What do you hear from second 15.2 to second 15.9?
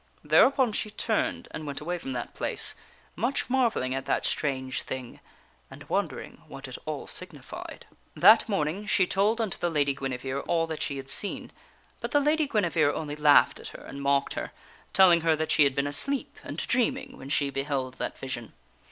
her that she had been